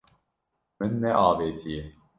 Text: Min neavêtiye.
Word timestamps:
Min 0.77 0.93
neavêtiye. 1.01 1.81